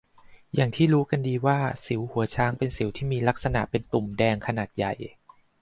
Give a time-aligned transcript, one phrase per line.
[0.55, 4.93] อย่างที่รู้กันดีว่าสิวหัวช้างเป็นสิวที่มีลักษณะเป็นตุ้มแดงขนาดใหญ่